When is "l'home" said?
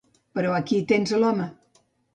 1.23-1.49